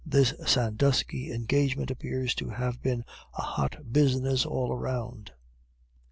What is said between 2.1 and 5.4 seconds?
to have been a hot business all around.